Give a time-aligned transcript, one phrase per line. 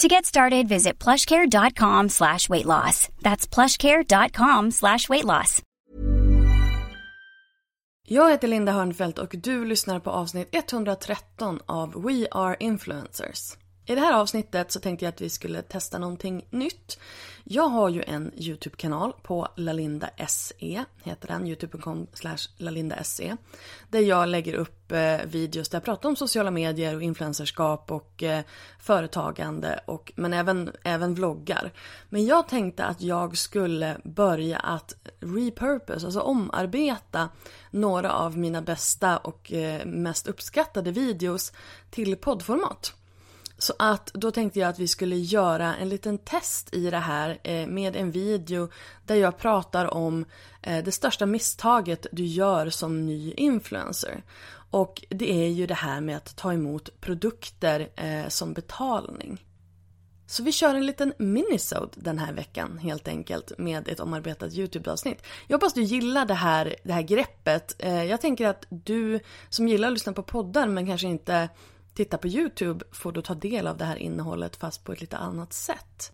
[0.00, 3.08] To get started, visit plushcare.com slash weight loss.
[3.20, 5.62] That's plushcare.com slash weight loss.
[8.08, 13.56] Jag heter Linda Hörnfeldt och du lyssnar på avsnitt 113 av We Are Influencers.
[13.86, 16.98] I det här avsnittet så tänkte jag att vi skulle testa någonting nytt.
[17.44, 22.06] Jag har ju en YouTube-kanal på Lalinda.se, heter den, youtube.com
[22.56, 23.36] lalindase.
[23.88, 28.22] Där jag lägger upp eh, videos där jag pratar om sociala medier och influencerskap och
[28.22, 28.44] eh,
[28.78, 31.72] företagande, och, men även, även vloggar.
[32.08, 37.28] Men jag tänkte att jag skulle börja att repurpose, alltså omarbeta
[37.70, 41.52] några av mina bästa och eh, mest uppskattade videos
[41.90, 42.94] till poddformat.
[43.60, 47.38] Så att då tänkte jag att vi skulle göra en liten test i det här
[47.42, 48.68] eh, med en video
[49.06, 50.24] där jag pratar om
[50.62, 54.22] eh, det största misstaget du gör som ny influencer.
[54.70, 59.44] Och det är ju det här med att ta emot produkter eh, som betalning.
[60.26, 65.22] Så vi kör en liten minisode den här veckan helt enkelt med ett omarbetat YouTube-avsnitt.
[65.46, 67.76] Jag hoppas du gillar det här, det här greppet.
[67.78, 71.48] Eh, jag tänker att du som gillar att lyssna på poddar men kanske inte
[71.94, 75.16] tittar på YouTube får du ta del av det här innehållet fast på ett lite
[75.16, 76.12] annat sätt.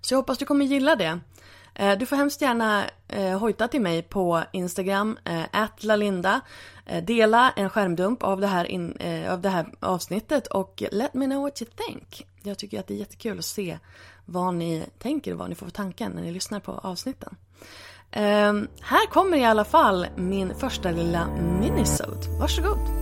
[0.00, 1.20] Så jag hoppas du kommer gilla det.
[1.74, 6.40] Eh, du får hemskt gärna eh, hojta till mig på Instagram, eh, lalinda.
[6.86, 8.98] Eh, dela en skärmdump av det, här in,
[9.30, 12.26] av det här avsnittet och let me know what you think.
[12.42, 13.78] Jag tycker att det är jättekul att se
[14.24, 17.36] vad ni tänker och vad ni får för tankar när ni lyssnar på avsnitten.
[18.80, 21.28] Här kommer i alla fall min första lilla
[21.60, 22.38] minisode.
[22.40, 22.95] Varsågod!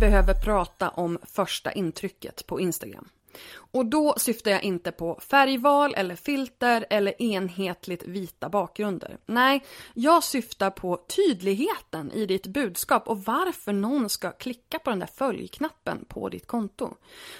[0.00, 3.08] Behöver prata om första intrycket på Instagram.
[3.56, 9.18] Och då syftar jag inte på färgval eller filter eller enhetligt vita bakgrunder.
[9.26, 14.98] Nej, jag syftar på tydligheten i ditt budskap och varför någon ska klicka på den
[14.98, 16.94] där följknappen på ditt konto.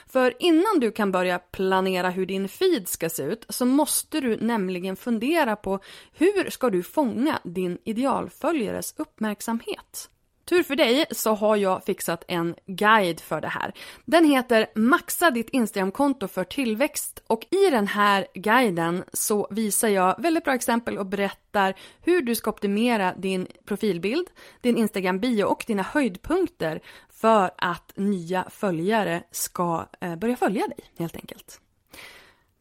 [0.06, 4.36] För innan du kan börja planera hur din feed ska se ut så måste du
[4.36, 5.80] nämligen fundera på
[6.12, 10.10] hur ska du fånga din idealföljares uppmärksamhet.
[10.50, 13.72] Tur för dig så har jag fixat en guide för det här.
[14.04, 20.22] Den heter Maxa ditt Instagramkonto för tillväxt och i den här guiden så visar jag
[20.22, 24.26] väldigt bra exempel och berättar hur du ska optimera din profilbild,
[24.60, 26.80] din Instagram-bio och dina höjdpunkter
[27.10, 31.60] för att nya följare ska eh, börja följa dig helt enkelt.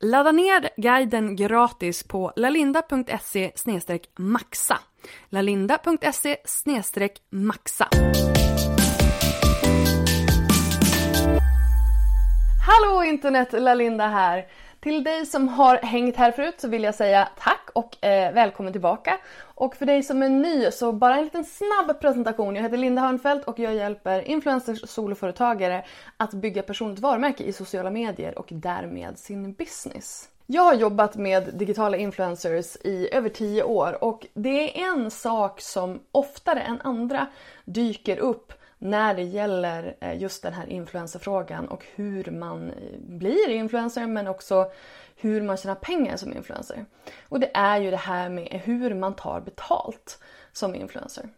[0.02, 3.52] Ladda ner guiden gratis på lalinda.se
[4.18, 4.80] maxa.
[5.30, 6.38] lalinda.se
[7.30, 7.88] maxa.
[12.68, 14.48] Hallå internet, Lalinda här!
[14.82, 18.74] Till dig som har hängt här förut så vill jag säga tack och eh, välkommen
[18.74, 19.18] tillbaka.
[19.42, 22.56] Och för dig som är ny så bara en liten snabb presentation.
[22.56, 25.86] Jag heter Linda Hörnfeldt och jag hjälper influencers och soloföretagare
[26.18, 30.30] att bygga personligt varumärke i sociala medier och därmed sin business.
[30.46, 35.62] Jag har jobbat med digitala influencers i över 10 år och det är en sak
[35.62, 37.28] som oftare än andra
[37.66, 43.50] dyker upp när det gäller eh, just den här influencerfrågan och hur man eh, blir
[43.50, 44.72] influencer men också
[45.16, 46.86] hur man tjänar pengar som influencer.
[47.30, 50.20] Och det är ju det här med hur man tar betalt
[50.52, 51.30] som influencer.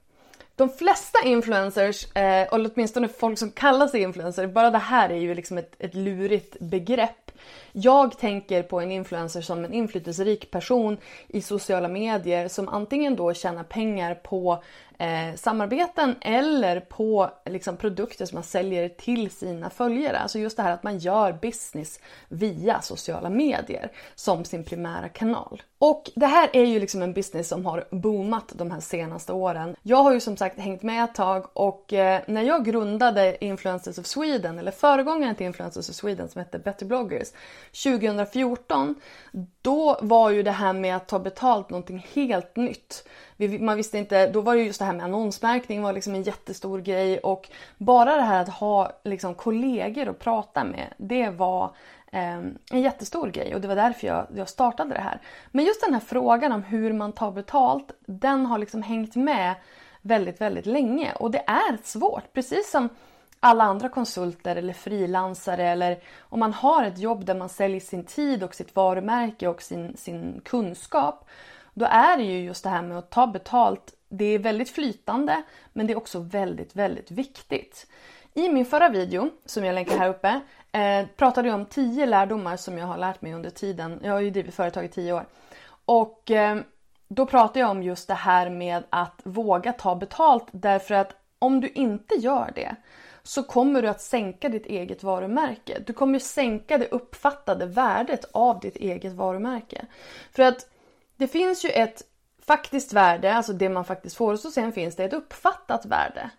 [0.55, 5.15] De flesta influencers, eh, eller åtminstone folk som kallar sig influencer, bara det här är
[5.15, 7.31] ju liksom ett, ett lurigt begrepp.
[7.71, 10.97] Jag tänker på en influencer som en inflytelserik person
[11.27, 14.63] i sociala medier som antingen då tjänar pengar på
[15.01, 20.17] eh, samarbeten eller på liksom, produkter som man säljer till sina följare.
[20.17, 21.99] Alltså just det här att man gör business
[22.29, 25.61] via sociala medier som sin primära kanal.
[25.81, 29.75] Och det här är ju liksom en business som har boomat de här senaste åren.
[29.81, 33.97] Jag har ju som sagt hängt med ett tag och eh, när jag grundade Influencers
[33.97, 37.27] of Sweden, eller föregångaren till Influencers of Sweden som hette Better bloggers
[37.83, 38.95] 2014,
[39.61, 43.07] då var ju det här med att ta betalt någonting helt nytt.
[43.59, 46.79] Man visste inte, då var det just det här med annonsmärkning var liksom en jättestor
[46.81, 51.65] grej och bara det här att ha liksom kollegor att prata med, det var
[52.11, 52.37] eh,
[52.71, 55.21] en jättestor grej och det var därför jag, jag startade det här.
[55.51, 59.55] Men just den här frågan om hur man tar betalt, den har liksom hängt med
[60.01, 62.33] väldigt, väldigt länge och det är svårt.
[62.33, 62.89] Precis som
[63.43, 68.05] alla andra konsulter eller frilansare eller om man har ett jobb där man säljer sin
[68.05, 71.29] tid och sitt varumärke och sin, sin kunskap.
[71.73, 73.93] Då är det ju just det här med att ta betalt.
[74.13, 75.43] Det är väldigt flytande
[75.73, 77.87] men det är också väldigt, väldigt viktigt.
[78.33, 80.41] I min förra video, som jag länkar här uppe,
[80.71, 83.99] eh, pratade jag om 10 lärdomar som jag har lärt mig under tiden.
[84.03, 85.25] Jag har ju drivit företag i 10 år.
[85.85, 86.57] Och eh,
[87.07, 91.61] då pratade jag om just det här med att våga ta betalt därför att om
[91.61, 92.75] du inte gör det
[93.23, 95.83] så kommer du att sänka ditt eget varumärke.
[95.85, 99.85] Du kommer sänka det uppfattade värdet av ditt eget varumärke.
[100.31, 100.69] För att
[101.15, 102.01] det finns ju ett
[102.51, 106.29] faktiskt värde, alltså det man faktiskt får, och så sen finns det ett uppfattat värde.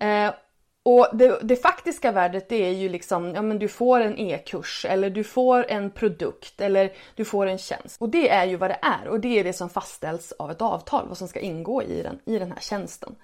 [0.00, 0.34] Eh,
[0.82, 4.86] och det, det, faktiska värdet det är ju liksom, ja men du får en e-kurs
[4.88, 8.00] eller du får en produkt eller du får en tjänst.
[8.00, 10.62] Och det är ju vad det är och det är det som fastställs av ett
[10.62, 13.16] avtal, vad som ska ingå i den, i den här tjänsten.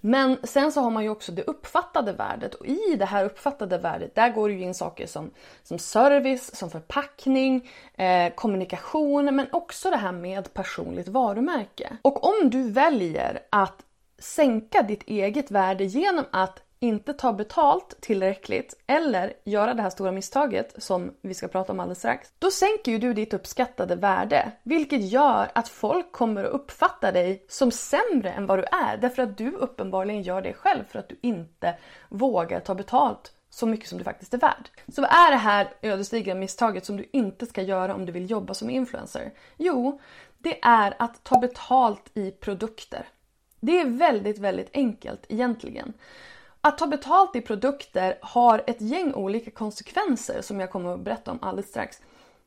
[0.00, 3.78] Men sen så har man ju också det uppfattade värdet och i det här uppfattade
[3.78, 5.30] värdet där går ju in saker som,
[5.62, 11.96] som service, som förpackning, eh, kommunikation men också det här med personligt varumärke.
[12.02, 13.82] Och om du väljer att
[14.18, 20.12] sänka ditt eget värde genom att inte ta betalt tillräckligt eller göra det här stora
[20.12, 22.32] misstaget som vi ska prata om alldeles strax.
[22.38, 27.44] Då sänker ju du ditt uppskattade värde, vilket gör att folk kommer att uppfatta dig
[27.48, 31.08] som sämre än vad du är därför att du uppenbarligen gör det själv för att
[31.08, 31.78] du inte
[32.08, 34.68] vågar ta betalt så mycket som du faktiskt är värd.
[34.88, 38.30] Så vad är det här ödesdigra misstaget som du inte ska göra om du vill
[38.30, 39.32] jobba som influencer?
[39.56, 40.00] Jo,
[40.38, 43.08] det är att ta betalt i produkter.
[43.60, 45.92] Det är väldigt, väldigt enkelt egentligen.
[46.60, 51.30] Att ta betalt i produkter har ett gäng olika konsekvenser som jag kommer att berätta
[51.30, 52.00] om alldeles strax.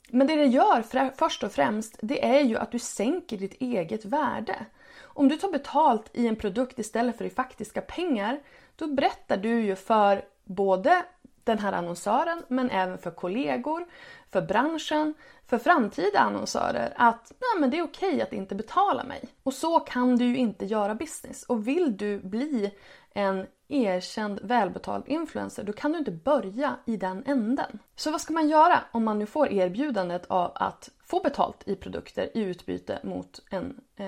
[0.09, 4.05] Men det det gör först och främst det är ju att du sänker ditt eget
[4.05, 4.65] värde.
[5.01, 8.39] Om du tar betalt i en produkt istället för i faktiska pengar
[8.75, 11.05] då berättar du ju för både
[11.43, 13.85] den här annonsören men även för kollegor,
[14.31, 15.13] för branschen,
[15.47, 19.23] för framtida annonsörer att Nej, men det är okej att inte betala mig.
[19.43, 21.43] Och så kan du ju inte göra business.
[21.43, 22.73] Och vill du bli
[23.13, 27.79] en erkänd välbetald influencer, då kan du inte börja i den änden.
[27.95, 31.75] Så vad ska man göra om man nu får erbjudandet av att få betalt i
[31.75, 34.07] produkter i utbyte mot en, eh,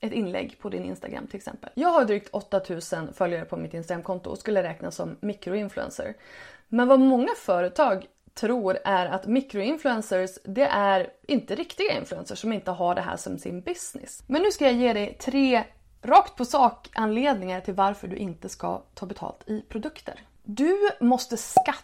[0.00, 1.70] ett inlägg på din Instagram till exempel.
[1.74, 6.14] Jag har drygt 8000 följare på mitt Instagramkonto och skulle räknas som mikroinfluencer.
[6.68, 12.70] Men vad många företag tror är att mikroinfluencers, det är inte riktiga influencers som inte
[12.70, 14.22] har det här som sin business.
[14.26, 15.64] Men nu ska jag ge dig tre
[16.04, 20.20] rakt på sak anledningar till varför du inte ska ta betalt i produkter.
[20.42, 21.82] Du måste skatta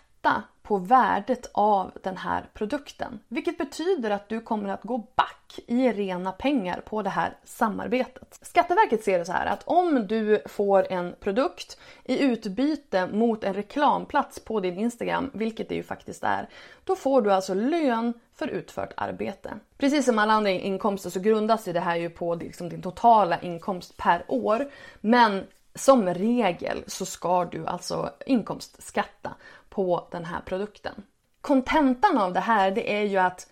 [0.70, 3.20] på värdet av den här produkten.
[3.28, 8.38] Vilket betyder att du kommer att gå back i rena pengar på det här samarbetet.
[8.42, 13.54] Skatteverket ser det så här att om du får en produkt i utbyte mot en
[13.54, 16.48] reklamplats på din Instagram, vilket det ju faktiskt är,
[16.84, 19.54] då får du alltså lön för utfört arbete.
[19.78, 23.96] Precis som alla andra inkomster så grundas det här ju på liksom din totala inkomst
[23.96, 24.70] per år.
[25.00, 29.34] Men som regel så ska du alltså inkomstskatta
[29.80, 30.94] på den här produkten.
[31.40, 33.48] Kontentan av det här det är ju att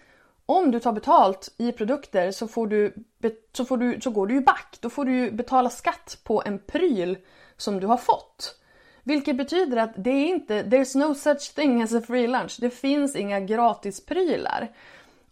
[0.46, 2.94] om du tar betalt i produkter så, får du,
[3.52, 4.78] så, får du, så går du ju back.
[4.80, 7.18] Då får du betala skatt på en pryl
[7.56, 8.54] som du har fått.
[9.02, 12.56] Vilket betyder att det är inte, there's no such thing as a free lunch.
[12.60, 14.68] Det finns inga gratisprylar.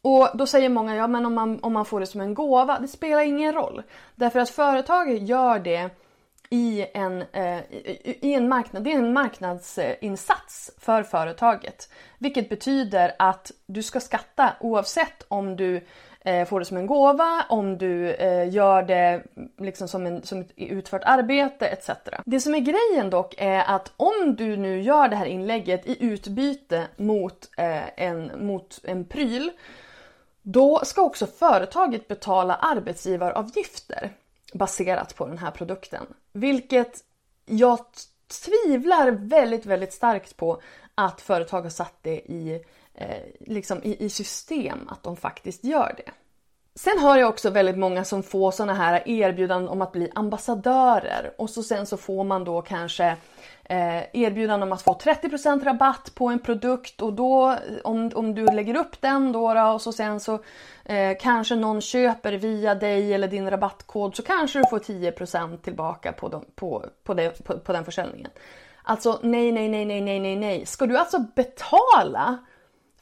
[0.02, 2.78] Och då säger många, ja men om man, om man får det som en gåva,
[2.78, 3.82] det spelar ingen roll.
[4.14, 5.90] Därför att företaget gör det
[6.56, 7.60] i en, eh,
[8.20, 8.84] i en marknad.
[8.84, 11.88] Det är en marknadsinsats för företaget.
[12.18, 15.86] Vilket betyder att du ska skatta oavsett om du
[16.20, 19.22] eh, får det som en gåva, om du eh, gör det
[19.58, 21.90] liksom som, en, som ett utfört arbete etc.
[22.24, 26.04] Det som är grejen dock är att om du nu gör det här inlägget i
[26.04, 27.50] utbyte mot,
[27.96, 29.50] en, mot en pryl
[30.42, 34.12] då ska också företaget betala arbetsgivaravgifter
[34.52, 36.06] baserat på den här produkten.
[36.36, 37.04] Vilket
[37.46, 37.78] jag
[38.44, 40.60] tvivlar väldigt, väldigt starkt på
[40.94, 42.64] att företag har satt det i,
[42.94, 46.10] eh, liksom i, i system, att de faktiskt gör det.
[46.74, 51.34] Sen har jag också väldigt många som får såna här erbjudanden om att bli ambassadörer
[51.38, 53.16] och så sen så får man då kanske
[53.68, 58.46] Eh, erbjudande om att få 30% rabatt på en produkt och då om, om du
[58.46, 60.38] lägger upp den då, då och så sen så
[60.84, 66.12] eh, kanske någon köper via dig eller din rabattkod så kanske du får 10% tillbaka
[66.12, 68.30] på, de, på, på, det, på, på den försäljningen.
[68.82, 70.66] Alltså nej, nej, nej, nej, nej, nej, nej.
[70.66, 72.38] Ska du alltså betala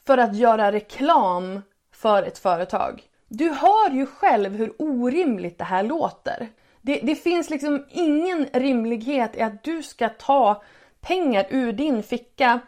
[0.05, 3.03] för att göra reklam för ett företag?
[3.27, 6.49] Du hör ju själv hur orimligt det här låter.
[6.85, 10.63] Det, det, finns liksom ingen rimlighet i att du ska ta
[11.01, 12.59] pengar ur din ficka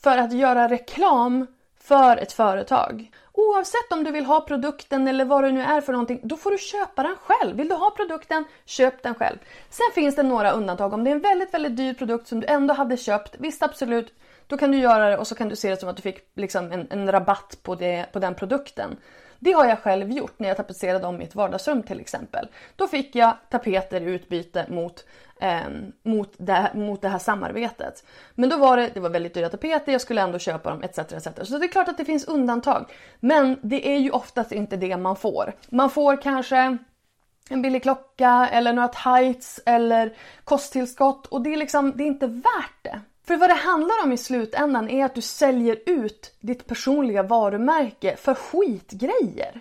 [0.00, 1.46] för att göra reklam
[1.80, 3.10] för ett företag.
[3.32, 6.50] Oavsett om du vill ha produkten eller vad det nu är för någonting, då får
[6.50, 7.56] du köpa den själv.
[7.56, 9.36] Vill du ha produkten, köp den själv.
[9.70, 10.92] Sen finns det några undantag.
[10.92, 14.14] Om det är en väldigt, väldigt dyr produkt som du ändå hade köpt, visst absolut,
[14.46, 16.18] då kan du göra det och så kan du se det som att du fick
[16.34, 18.96] liksom en, en rabatt på, det, på den produkten.
[19.38, 22.48] Det har jag själv gjort när jag tapetserade om mitt vardagsrum till exempel.
[22.76, 25.04] Då fick jag tapeter i utbyte mot,
[25.40, 25.60] eh,
[26.02, 28.04] mot, det, mot det här samarbetet.
[28.34, 30.98] Men då var det, det var väldigt dyra tapeter, jag skulle ändå köpa dem etc.
[30.98, 31.28] etc.
[31.42, 32.92] Så det är klart att det finns undantag.
[33.20, 35.52] Men det är ju oftast inte det man får.
[35.68, 36.78] Man får kanske
[37.50, 42.26] en billig klocka eller några tights eller kosttillskott och det är liksom, det är inte
[42.26, 43.00] värt det.
[43.26, 48.16] För vad det handlar om i slutändan är att du säljer ut ditt personliga varumärke
[48.16, 49.60] för skitgrejer.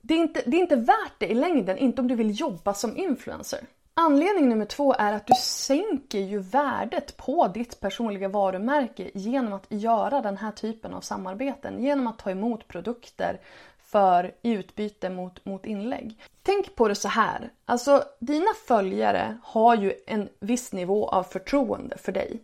[0.00, 2.74] Det är, inte, det är inte värt det i längden, inte om du vill jobba
[2.74, 3.60] som influencer.
[3.94, 9.66] Anledning nummer två är att du sänker ju värdet på ditt personliga varumärke genom att
[9.68, 11.82] göra den här typen av samarbeten.
[11.82, 13.40] Genom att ta emot produkter
[13.78, 16.20] för i utbyte mot, mot inlägg.
[16.42, 17.50] Tänk på det så här.
[17.64, 22.42] Alltså, dina följare har ju en viss nivå av förtroende för dig.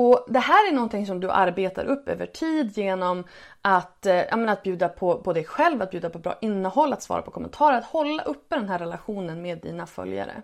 [0.00, 3.24] Och Det här är någonting som du arbetar upp över tid genom
[3.62, 7.02] att, eh, menar, att bjuda på, på dig själv, att bjuda på bra innehåll, att
[7.02, 10.42] svara på kommentarer, att hålla uppe den här relationen med dina följare.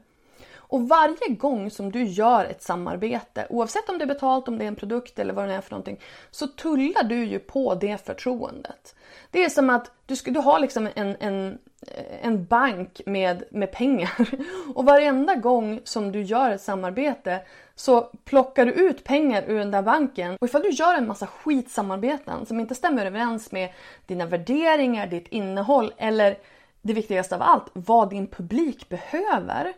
[0.54, 4.64] Och varje gång som du gör ett samarbete, oavsett om det är betalt, om det
[4.64, 8.06] är en produkt eller vad det är för någonting, så tullar du ju på det
[8.06, 8.94] förtroendet.
[9.30, 13.44] Det är som att du, ska, du har liksom en, en, Eh, en bank med,
[13.50, 14.10] med pengar
[14.74, 17.40] och varenda gång som du gör ett samarbete
[17.74, 21.26] så plockar du ut pengar ur den där banken och ifall du gör en massa
[21.26, 23.72] skitsamarbeten som inte stämmer överens med
[24.06, 26.38] dina värderingar, ditt innehåll eller
[26.82, 29.72] det viktigaste av allt, vad din publik behöver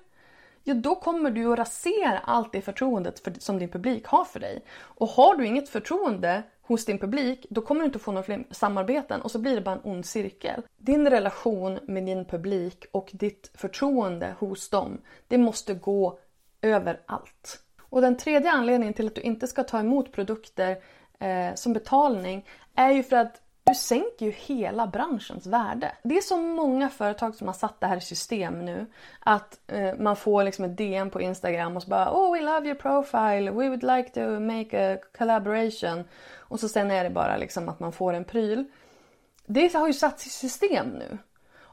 [0.67, 4.41] ja då kommer du att rasera allt det förtroendet för, som din publik har för
[4.41, 4.63] dig.
[4.79, 8.45] Och har du inget förtroende hos din publik, då kommer du inte få några fler
[8.51, 10.63] samarbeten och så blir det bara en ond cirkel.
[10.77, 16.19] Din relation med din publik och ditt förtroende hos dem, det måste gå
[16.63, 17.61] överallt.
[17.83, 20.77] Och den tredje anledningen till att du inte ska ta emot produkter
[21.19, 25.93] eh, som betalning är ju för att du sänker ju hela branschens värde.
[26.03, 28.87] Det är så många företag som har satt det här i system nu.
[29.21, 32.67] Att eh, man får liksom ett DM på Instagram och så bara Oh we love
[32.67, 36.05] your profile, we would like to make a collaboration.
[36.37, 38.65] Och så sen är det bara liksom att man får en pryl.
[39.47, 41.19] Det har ju satts i system nu.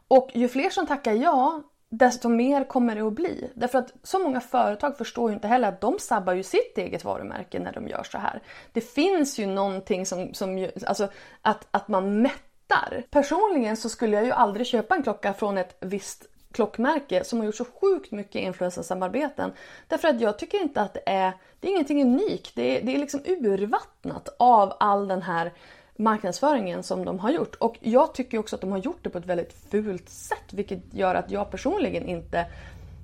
[0.07, 1.61] Och ju fler som tackar ja,
[1.97, 3.51] desto mer kommer det att bli.
[3.53, 7.03] Därför att så många företag förstår ju inte heller att de sabbar ju sitt eget
[7.03, 8.41] varumärke när de gör så här.
[8.71, 11.07] Det finns ju någonting som, som alltså
[11.41, 13.03] att, att man mättar.
[13.09, 17.45] Personligen så skulle jag ju aldrig köpa en klocka från ett visst klockmärke som har
[17.45, 19.53] gjort så sjukt mycket influencersamarbeten.
[19.87, 22.51] Därför att jag tycker inte att det är, det är ingenting unikt.
[22.55, 25.51] Det är, det är liksom urvattnat av all den här
[25.95, 27.55] marknadsföringen som de har gjort.
[27.55, 30.93] Och jag tycker också att de har gjort det på ett väldigt fult sätt vilket
[30.93, 32.45] gör att jag personligen inte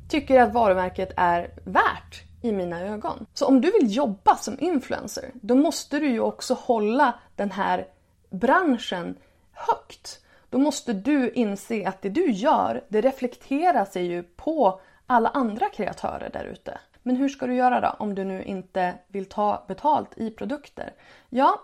[0.09, 3.25] tycker att varumärket är värt i mina ögon.
[3.33, 7.87] Så om du vill jobba som influencer då måste du ju också hålla den här
[8.29, 9.15] branschen
[9.51, 10.19] högt.
[10.49, 15.69] Då måste du inse att det du gör det reflekterar sig ju på alla andra
[15.69, 16.79] kreatörer där ute.
[17.03, 20.93] Men hur ska du göra då om du nu inte vill ta betalt i produkter?
[21.29, 21.61] Ja,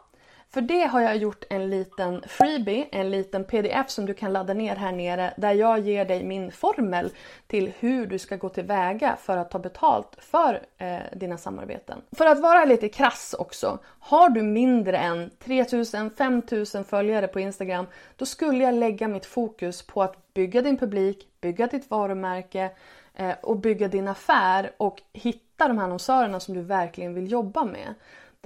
[0.56, 4.54] för det har jag gjort en liten freebie, en liten pdf som du kan ladda
[4.54, 7.10] ner här nere där jag ger dig min formel
[7.48, 12.02] till hur du ska gå tillväga för att ta betalt för eh, dina samarbeten.
[12.12, 17.86] För att vara lite krass också, har du mindre än 3000-5000 följare på Instagram
[18.16, 22.72] då skulle jag lägga mitt fokus på att bygga din publik, bygga ditt varumärke
[23.16, 27.64] eh, och bygga din affär och hitta de här annonsörerna som du verkligen vill jobba
[27.64, 27.94] med.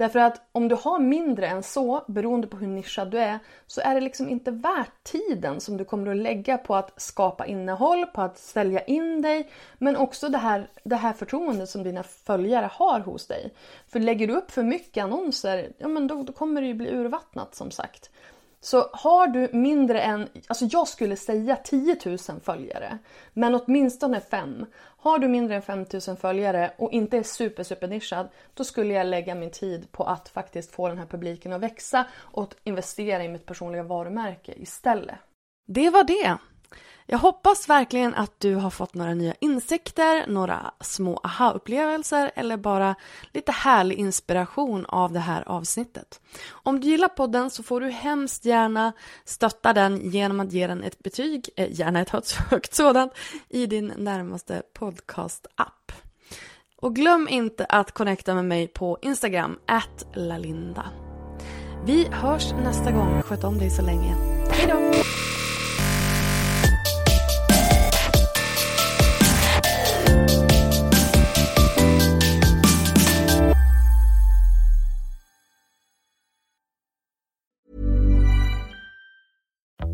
[0.00, 3.80] Därför att om du har mindre än så, beroende på hur nischad du är, så
[3.80, 8.06] är det liksom inte värt tiden som du kommer att lägga på att skapa innehåll,
[8.06, 12.70] på att sälja in dig, men också det här, det här förtroendet som dina följare
[12.72, 13.54] har hos dig.
[13.88, 16.90] För lägger du upp för mycket annonser, ja men då, då kommer det ju bli
[16.90, 18.10] urvattnat som sagt.
[18.62, 22.98] Så har du mindre än, alltså jag skulle säga 10 000 följare,
[23.32, 24.66] men åtminstone 5.
[24.76, 28.94] Har du mindre än 5 000 följare och inte är super super nischad, då skulle
[28.94, 33.24] jag lägga min tid på att faktiskt få den här publiken att växa och investera
[33.24, 35.16] i mitt personliga varumärke istället.
[35.66, 36.38] Det var det.
[37.12, 42.94] Jag hoppas verkligen att du har fått några nya insikter, några små aha-upplevelser eller bara
[43.32, 46.20] lite härlig inspiration av det här avsnittet.
[46.50, 48.92] Om du gillar podden så får du hemskt gärna
[49.24, 53.12] stötta den genom att ge den ett betyg, eh, gärna ett högt sådant,
[53.48, 55.92] i din närmaste podcast-app.
[56.76, 60.84] Och glöm inte att connecta med mig på Instagram, at lalinda.
[61.84, 63.22] Vi hörs nästa gång.
[63.22, 64.14] Sköt om dig så länge.
[64.50, 64.92] Hejdå!